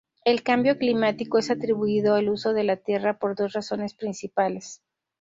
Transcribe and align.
El 0.25 0.41
cambio 0.41 0.79
climático 0.79 1.37
es 1.37 1.51
atribuido 1.51 2.15
al 2.15 2.29
uso 2.29 2.53
de 2.53 2.63
la 2.63 2.77
tierra 2.77 3.19
por 3.19 3.35
dos 3.35 3.53
razones 3.53 3.93
principales. 3.93 4.81